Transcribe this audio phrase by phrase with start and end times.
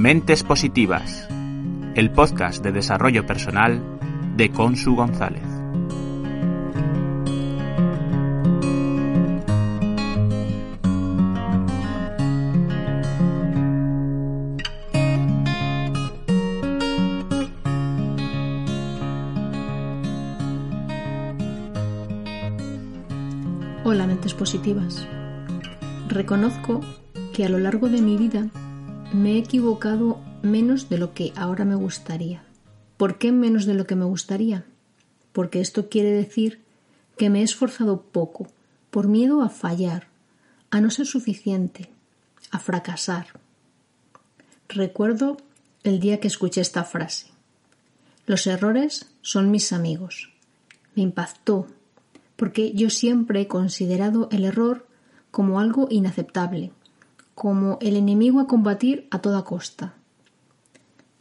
[0.00, 1.28] Mentes Positivas,
[1.94, 3.82] el podcast de desarrollo personal
[4.34, 5.42] de Consu González.
[23.84, 25.06] Hola, mentes positivas.
[26.08, 26.80] Reconozco
[27.34, 28.48] que a lo largo de mi vida
[29.12, 32.44] me he equivocado menos de lo que ahora me gustaría.
[32.96, 34.64] ¿Por qué menos de lo que me gustaría?
[35.32, 36.60] Porque esto quiere decir
[37.18, 38.46] que me he esforzado poco,
[38.90, 40.06] por miedo a fallar,
[40.70, 41.90] a no ser suficiente,
[42.50, 43.26] a fracasar.
[44.68, 45.38] Recuerdo
[45.82, 47.26] el día que escuché esta frase.
[48.26, 50.32] Los errores son mis amigos.
[50.94, 51.66] Me impactó,
[52.36, 54.86] porque yo siempre he considerado el error
[55.30, 56.72] como algo inaceptable,
[57.40, 59.94] como el enemigo a combatir a toda costa.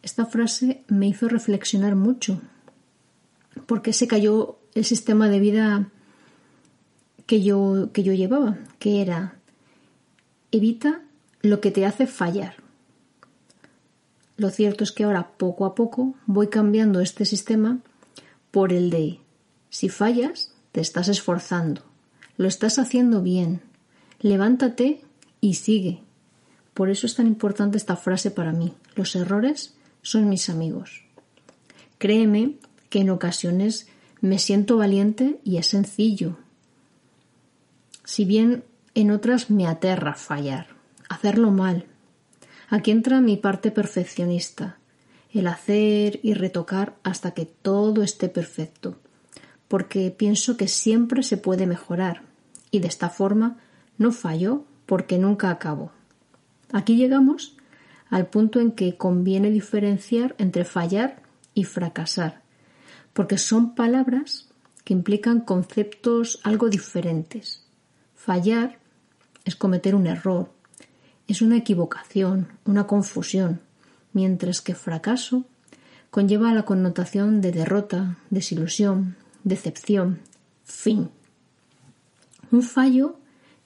[0.00, 2.40] Esta frase me hizo reflexionar mucho,
[3.66, 5.88] porque se cayó el sistema de vida
[7.26, 9.38] que yo, que yo llevaba, que era
[10.52, 11.02] evita
[11.42, 12.54] lo que te hace fallar.
[14.36, 17.80] Lo cierto es que ahora poco a poco voy cambiando este sistema
[18.52, 19.18] por el de
[19.68, 21.82] si fallas, te estás esforzando,
[22.36, 23.62] lo estás haciendo bien,
[24.20, 25.00] levántate
[25.40, 26.03] y sigue.
[26.74, 28.74] Por eso es tan importante esta frase para mí.
[28.96, 31.04] Los errores son mis amigos.
[31.98, 32.56] Créeme
[32.90, 33.86] que en ocasiones
[34.20, 36.36] me siento valiente y es sencillo.
[38.04, 38.64] Si bien
[38.94, 40.68] en otras me aterra fallar,
[41.08, 41.86] hacerlo mal.
[42.68, 44.78] Aquí entra mi parte perfeccionista,
[45.32, 48.96] el hacer y retocar hasta que todo esté perfecto,
[49.68, 52.22] porque pienso que siempre se puede mejorar
[52.70, 53.58] y de esta forma
[53.98, 55.92] no fallo porque nunca acabo.
[56.74, 57.54] Aquí llegamos
[58.10, 61.22] al punto en que conviene diferenciar entre fallar
[61.54, 62.42] y fracasar,
[63.12, 64.48] porque son palabras
[64.82, 67.64] que implican conceptos algo diferentes.
[68.16, 68.80] Fallar
[69.44, 70.50] es cometer un error,
[71.28, 73.60] es una equivocación, una confusión,
[74.12, 75.44] mientras que fracaso
[76.10, 79.14] conlleva la connotación de derrota, desilusión,
[79.44, 80.18] decepción,
[80.64, 81.08] fin.
[82.50, 83.16] Un fallo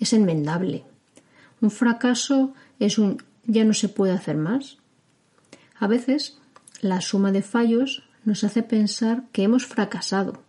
[0.00, 0.82] es enmendable,
[1.60, 4.78] un fracaso es un ya no se puede hacer más.
[5.78, 6.38] A veces
[6.80, 10.42] la suma de fallos nos hace pensar que hemos fracasado.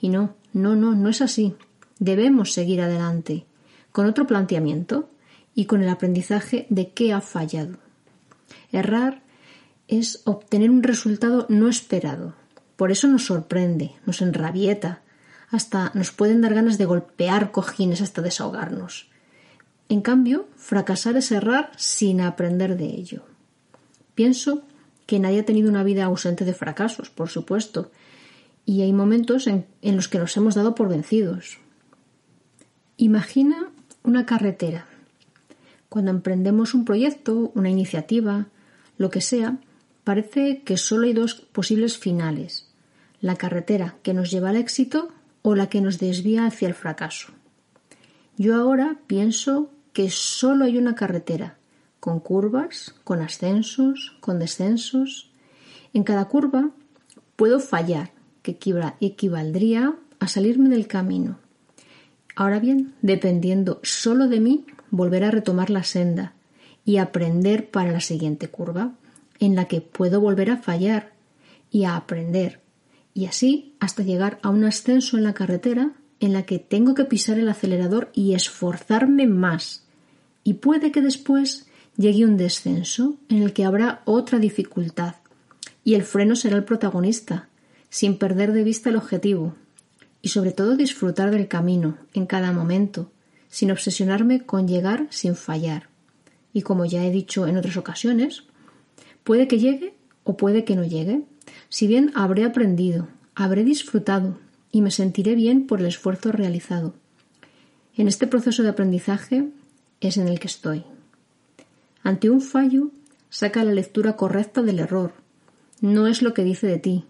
[0.00, 1.54] Y no, no, no, no es así.
[1.98, 3.46] Debemos seguir adelante,
[3.90, 5.08] con otro planteamiento
[5.54, 7.78] y con el aprendizaje de qué ha fallado.
[8.70, 9.22] Errar
[9.88, 12.34] es obtener un resultado no esperado.
[12.76, 15.02] Por eso nos sorprende, nos enrabieta,
[15.50, 19.11] hasta nos pueden dar ganas de golpear cojines hasta desahogarnos.
[19.92, 23.24] En cambio, fracasar es errar sin aprender de ello.
[24.14, 24.62] Pienso
[25.04, 27.90] que nadie ha tenido una vida ausente de fracasos, por supuesto,
[28.64, 31.58] y hay momentos en, los que nos hemos dado por vencidos.
[32.96, 33.68] Imagina
[34.02, 34.86] una carretera.
[35.90, 38.46] Cuando emprendemos un proyecto, una iniciativa,
[38.96, 39.58] lo que sea,
[40.04, 42.66] parece que solo hay dos posibles finales,
[43.20, 45.10] la carretera que nos lleva al éxito
[45.42, 47.34] o la que nos desvía hacia el fracaso.
[48.38, 51.56] Yo ahora pienso que solo hay una carretera,
[52.00, 55.30] con curvas, con ascensos, con descensos.
[55.92, 56.70] En cada curva
[57.36, 58.58] puedo fallar, que
[59.00, 61.38] equivaldría a salirme del camino.
[62.34, 66.34] Ahora bien, dependiendo solo de mí, volver a retomar la senda
[66.84, 68.94] y aprender para la siguiente curva,
[69.38, 71.12] en la que puedo volver a fallar
[71.70, 72.60] y a aprender,
[73.14, 75.92] y así hasta llegar a un ascenso en la carretera
[76.22, 79.84] en la que tengo que pisar el acelerador y esforzarme más.
[80.44, 81.66] Y puede que después
[81.96, 85.16] llegue un descenso en el que habrá otra dificultad
[85.84, 87.48] y el freno será el protagonista,
[87.90, 89.54] sin perder de vista el objetivo
[90.22, 93.10] y sobre todo disfrutar del camino en cada momento,
[93.48, 95.88] sin obsesionarme con llegar sin fallar.
[96.52, 98.44] Y como ya he dicho en otras ocasiones,
[99.24, 101.22] puede que llegue o puede que no llegue,
[101.68, 104.38] si bien habré aprendido, habré disfrutado
[104.72, 106.94] y me sentiré bien por el esfuerzo realizado.
[107.94, 109.50] En este proceso de aprendizaje
[110.00, 110.84] es en el que estoy.
[112.02, 112.90] Ante un fallo,
[113.28, 115.12] saca la lectura correcta del error.
[115.80, 117.04] No es lo que dice de ti,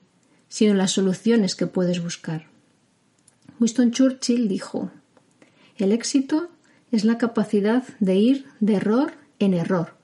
[0.48, 2.46] sino las soluciones que puedes buscar.
[3.60, 4.90] Winston Churchill dijo,
[5.76, 6.50] el éxito
[6.90, 9.94] es la capacidad de ir de error en error,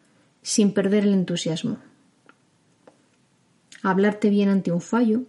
[0.43, 1.79] sin perder el entusiasmo.
[3.83, 5.25] Hablarte bien ante un fallo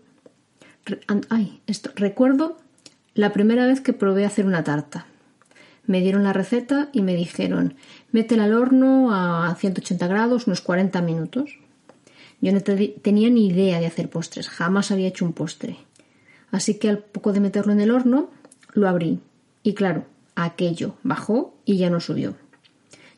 [1.95, 2.57] Recuerdo
[3.13, 5.05] la primera vez que probé hacer una tarta.
[5.85, 7.75] Me dieron la receta y me dijeron,
[8.11, 11.57] métela al horno a 180 grados unos 40 minutos.
[12.41, 15.77] Yo no tenía ni idea de hacer postres, jamás había hecho un postre.
[16.51, 18.29] Así que al poco de meterlo en el horno,
[18.73, 19.19] lo abrí.
[19.63, 20.05] Y claro,
[20.35, 22.35] aquello bajó y ya no subió.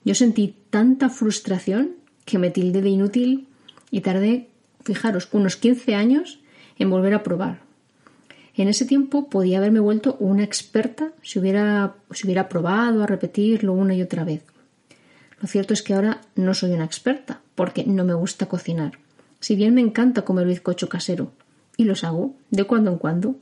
[0.04, 1.92] Yo sentí tanta frustración
[2.26, 3.48] que me tildé de inútil
[3.92, 4.50] y tardé,
[4.84, 6.41] fijaros, unos 15 años
[6.82, 7.60] en volver a probar.
[8.56, 13.74] En ese tiempo podía haberme vuelto una experta si hubiera, si hubiera probado a repetirlo
[13.74, 14.44] una y otra vez.
[15.40, 19.00] Lo cierto es que ahora no soy una experta, porque no me gusta cocinar.
[19.40, 21.32] Si bien me encanta comer bizcocho casero,
[21.78, 23.36] y los hago de cuando en cuando,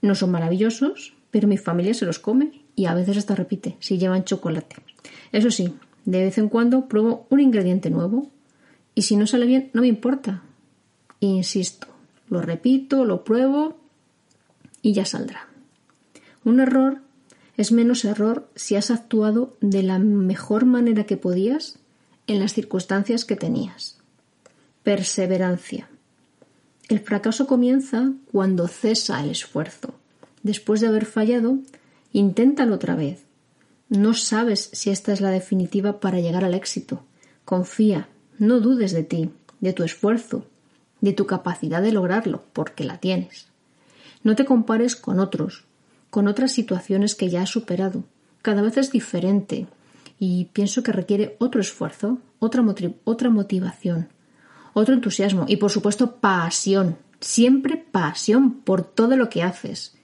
[0.00, 3.98] no son maravillosos, pero mi familia se los come y a veces hasta repite si
[3.98, 4.76] llevan chocolate.
[5.30, 5.74] Eso sí,
[6.04, 8.30] de vez en cuando pruebo un ingrediente nuevo
[8.94, 10.42] y si no sale bien no me importa.
[11.20, 11.88] Insisto,
[12.30, 13.76] lo repito, lo pruebo
[14.82, 15.48] y ya saldrá.
[16.44, 17.00] Un error
[17.56, 21.78] es menos error si has actuado de la mejor manera que podías
[22.26, 23.98] en las circunstancias que tenías.
[24.82, 25.88] Perseverancia.
[26.88, 29.94] El fracaso comienza cuando cesa el esfuerzo.
[30.42, 31.58] Después de haber fallado,
[32.12, 33.24] inténtalo otra vez.
[33.88, 37.02] No sabes si esta es la definitiva para llegar al éxito.
[37.44, 38.08] Confía,
[38.38, 40.46] no dudes de ti, de tu esfuerzo,
[41.00, 43.48] de tu capacidad de lograrlo, porque la tienes.
[44.22, 45.64] No te compares con otros,
[46.10, 48.04] con otras situaciones que ya has superado.
[48.42, 49.66] Cada vez es diferente
[50.18, 52.64] y pienso que requiere otro esfuerzo, otra,
[53.04, 54.08] otra motivación,
[54.72, 59.96] otro entusiasmo y por supuesto pasión, siempre pasión por todo lo que haces.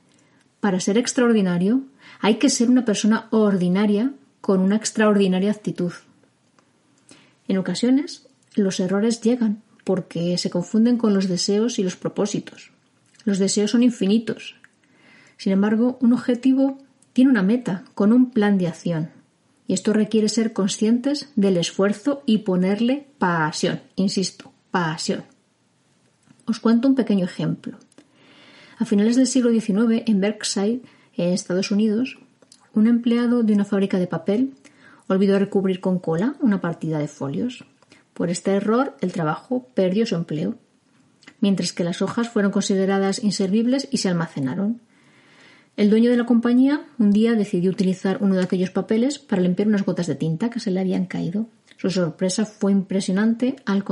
[0.60, 1.82] Para ser extraordinario
[2.20, 5.92] hay que ser una persona ordinaria con una extraordinaria actitud.
[7.48, 12.70] En ocasiones los errores llegan porque se confunden con los deseos y los propósitos.
[13.24, 14.56] Los deseos son infinitos.
[15.36, 16.78] Sin embargo, un objetivo
[17.12, 19.10] tiene una meta, con un plan de acción.
[19.66, 23.80] Y esto requiere ser conscientes del esfuerzo y ponerle pasión.
[23.96, 25.24] Insisto, pasión.
[26.46, 27.78] Os cuento un pequeño ejemplo.
[28.78, 30.80] A finales del siglo XIX, en Berkshire,
[31.16, 32.18] en Estados Unidos,
[32.74, 34.54] un empleado de una fábrica de papel
[35.06, 37.64] olvidó recubrir con cola una partida de folios.
[38.14, 40.56] Por este error, el trabajo perdió su empleo
[41.44, 44.80] mientras que las hojas fueron consideradas inservibles y se almacenaron.
[45.76, 49.68] El dueño de la compañía un día decidió utilizar uno de aquellos papeles para limpiar
[49.68, 51.46] unas gotas de tinta que se le habían caído.
[51.76, 53.84] Su sorpresa fue impresionante al,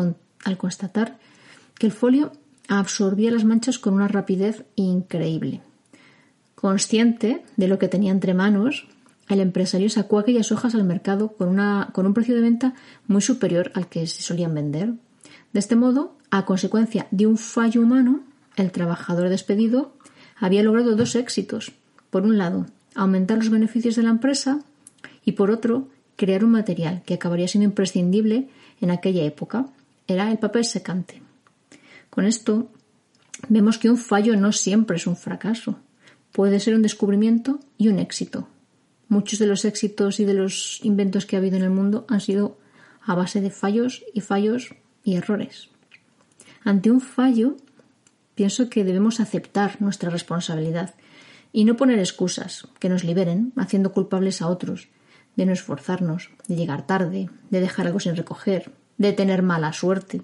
[0.45, 1.19] al constatar
[1.79, 2.33] que el folio
[2.69, 5.61] absorbía las manchas con una rapidez increíble.
[6.55, 8.87] Consciente de lo que tenía entre manos,
[9.29, 12.75] el empresario sacó aquellas hojas al mercado con, una, con un precio de venta
[13.07, 14.95] muy superior al que se solían vender.
[15.53, 18.21] De este modo, a consecuencia de un fallo humano,
[18.57, 19.95] el trabajador despedido
[20.37, 21.73] había logrado dos éxitos.
[22.11, 24.61] Por un lado, aumentar los beneficios de la empresa
[25.25, 28.49] y por otro, crear un material que acabaría siendo imprescindible
[28.81, 29.67] en aquella época.
[30.07, 31.23] Era el papel secante.
[32.11, 32.69] Con esto,
[33.49, 35.79] vemos que un fallo no siempre es un fracaso.
[36.33, 38.49] Puede ser un descubrimiento y un éxito.
[39.13, 42.23] Muchos de los éxitos y de los inventos que ha habido en el mundo han
[42.23, 42.57] sido
[43.03, 44.75] a base de fallos y fallos
[45.05, 45.69] y errores.
[46.65, 47.59] Ante un fallo,
[48.35, 50.95] pienso que debemos aceptar nuestra responsabilidad
[51.53, 54.89] y no poner excusas que nos liberen haciendo culpables a otros
[55.37, 60.23] de no esforzarnos, de llegar tarde, de dejar algo sin recoger, de tener mala suerte.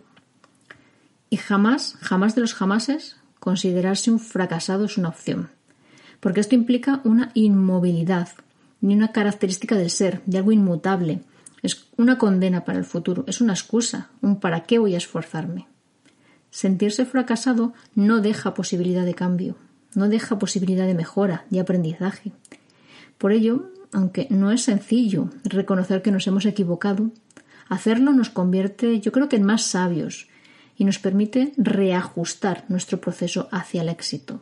[1.28, 5.50] Y jamás, jamás de los jamases, considerarse un fracasado es una opción,
[6.20, 8.30] porque esto implica una inmovilidad,
[8.80, 11.22] ni una característica del ser, de algo inmutable,
[11.62, 15.66] es una condena para el futuro, es una excusa, un para qué voy a esforzarme.
[16.50, 19.56] Sentirse fracasado no deja posibilidad de cambio,
[19.94, 22.32] no deja posibilidad de mejora, de aprendizaje.
[23.18, 27.10] Por ello, aunque no es sencillo reconocer que nos hemos equivocado,
[27.68, 30.28] hacerlo nos convierte, yo creo que en más sabios
[30.76, 34.40] y nos permite reajustar nuestro proceso hacia el éxito.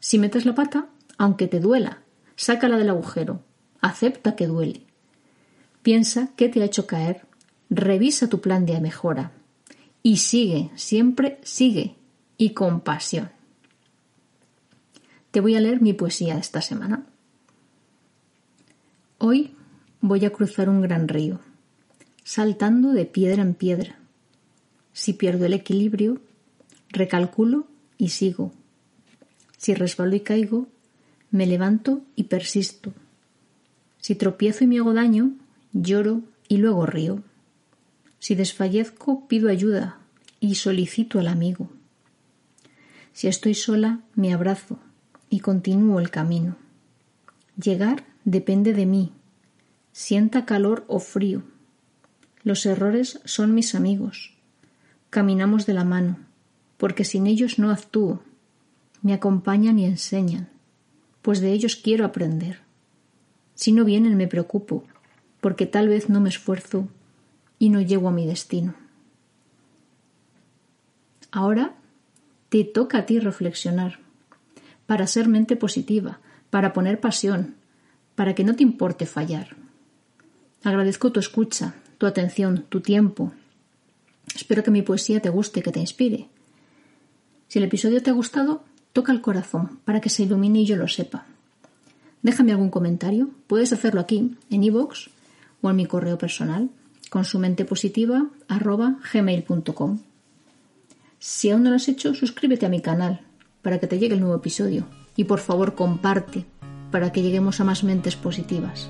[0.00, 2.00] Si metes la pata, aunque te duela,
[2.36, 3.40] sácala del agujero,
[3.80, 4.82] acepta que duele.
[5.82, 7.26] Piensa qué te ha hecho caer,
[7.70, 9.32] revisa tu plan de mejora,
[10.02, 11.96] y sigue, siempre sigue,
[12.36, 13.30] y con pasión.
[15.30, 17.06] Te voy a leer mi poesía de esta semana.
[19.18, 19.54] Hoy
[20.00, 21.40] voy a cruzar un gran río,
[22.22, 23.98] saltando de piedra en piedra.
[24.92, 26.20] Si pierdo el equilibrio,
[26.90, 27.66] recalculo
[27.98, 28.52] y sigo.
[29.56, 30.68] Si resbalo y caigo,
[31.34, 32.92] me levanto y persisto.
[33.98, 35.32] Si tropiezo y me hago daño,
[35.72, 37.24] lloro y luego río.
[38.20, 39.98] Si desfallezco, pido ayuda
[40.38, 41.70] y solicito al amigo.
[43.12, 44.78] Si estoy sola, me abrazo
[45.28, 46.56] y continúo el camino.
[47.60, 49.10] Llegar depende de mí,
[49.90, 51.42] sienta calor o frío.
[52.44, 54.36] Los errores son mis amigos.
[55.10, 56.16] Caminamos de la mano,
[56.76, 58.22] porque sin ellos no actúo.
[59.02, 60.53] Me acompañan y enseñan,
[61.24, 62.60] pues de ellos quiero aprender.
[63.54, 64.84] Si no vienen me preocupo,
[65.40, 66.86] porque tal vez no me esfuerzo
[67.58, 68.74] y no llego a mi destino.
[71.30, 71.76] Ahora
[72.50, 74.00] te toca a ti reflexionar,
[74.84, 77.54] para ser mente positiva, para poner pasión,
[78.16, 79.56] para que no te importe fallar.
[80.62, 83.32] Agradezco tu escucha, tu atención, tu tiempo.
[84.36, 86.28] Espero que mi poesía te guste, que te inspire.
[87.48, 88.62] Si el episodio te ha gustado,
[88.94, 91.26] toca el corazón para que se ilumine y yo lo sepa.
[92.22, 93.28] Déjame algún comentario.
[93.46, 95.08] Puedes hacerlo aquí, en iVoox
[95.60, 96.70] o en mi correo personal,
[97.10, 99.98] con su mente positiva, gmail.com.
[101.18, 103.20] Si aún no lo has hecho, suscríbete a mi canal
[103.60, 104.86] para que te llegue el nuevo episodio.
[105.16, 106.46] Y por favor, comparte
[106.90, 108.88] para que lleguemos a más mentes positivas.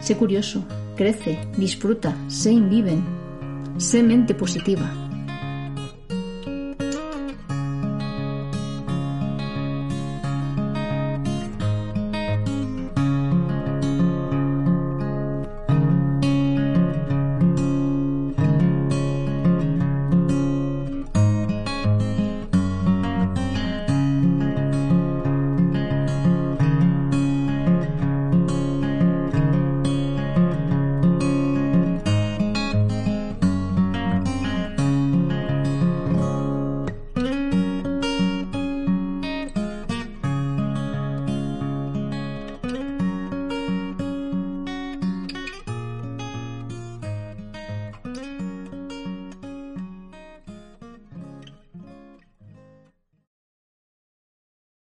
[0.00, 0.64] Sé curioso,
[0.96, 3.04] crece, disfruta, sé inviven,
[3.78, 5.01] sé mente positiva.